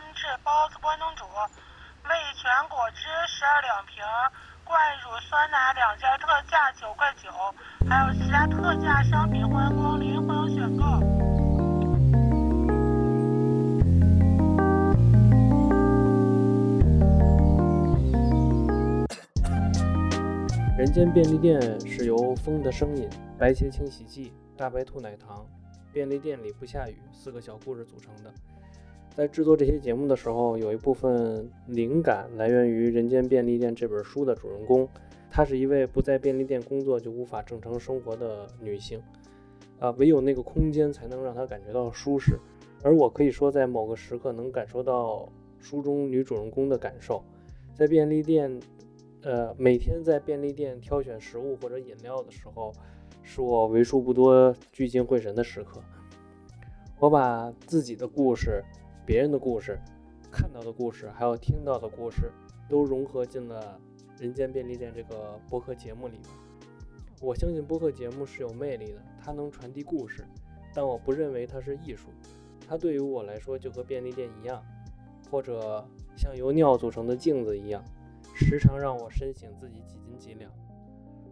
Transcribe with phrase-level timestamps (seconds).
[0.00, 4.02] 精致包子关东煮，味全果汁十二两瓶，
[4.64, 7.28] 灌乳酸奶两件特价九块九，
[7.86, 10.84] 还有其他特价商品，欢迎光临，欢迎选购。
[20.78, 23.06] 人间便利店是由风的声音、
[23.38, 25.46] 白鞋清洗剂、大白兔奶糖、
[25.92, 28.32] 便利店里不下雨四个小故事组成的。
[29.20, 34.88] 在制作这些节目的时候，有一部分灵感来源于《人间便利店》这本书的主人公，
[35.30, 38.98] 她是一位不在便利店工作就无法正常生活的女性。
[39.78, 42.38] 啊，唯有那个空间才能让她感觉到舒适。
[42.82, 47.22] 而我可以说，在某个时刻能感受到书中女主人公的感受，
[47.74, 48.58] 在便利店。
[49.22, 52.72] 呃，每天在便利店挑选食物或者饮料的时候，
[53.22, 55.78] 是我为数不多聚精会神的时刻。
[56.98, 58.64] 我把自己的故事、
[59.10, 59.76] 别人的故事、
[60.30, 62.30] 看到的故事，还有听到的故事，
[62.68, 63.76] 都融合进了
[64.22, 66.20] 《人间便利店》这个播客节目里。
[67.20, 70.24] 我相信播客节目是有魅力的，它能传递故事，
[70.72, 72.10] 但我不认为它是艺术。
[72.68, 74.62] 它对于我来说，就和便利店一样，
[75.28, 75.84] 或者
[76.16, 77.82] 像由尿组成的镜子一样。
[78.36, 80.48] 时常让我深省自己几斤几两。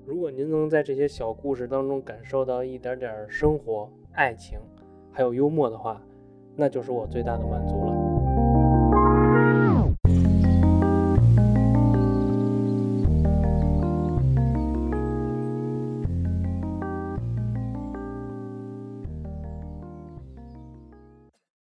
[0.05, 4.58] 如果您能在这些小故事当中感受到一点点生活、爱情，
[5.12, 6.03] 还有幽默的话，
[6.61, 7.97] 那就是我最大的满足了。